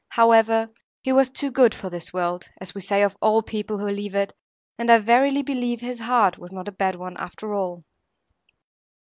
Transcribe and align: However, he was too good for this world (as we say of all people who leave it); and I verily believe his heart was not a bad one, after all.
However, 0.09 0.67
he 1.03 1.11
was 1.13 1.29
too 1.29 1.51
good 1.51 1.75
for 1.75 1.91
this 1.91 2.11
world 2.11 2.49
(as 2.59 2.73
we 2.73 2.81
say 2.81 3.03
of 3.03 3.15
all 3.21 3.43
people 3.43 3.77
who 3.77 3.85
leave 3.85 4.15
it); 4.15 4.33
and 4.79 4.89
I 4.89 4.97
verily 4.97 5.43
believe 5.43 5.79
his 5.81 5.99
heart 5.99 6.39
was 6.39 6.51
not 6.51 6.67
a 6.67 6.71
bad 6.71 6.95
one, 6.95 7.15
after 7.17 7.53
all. 7.53 7.83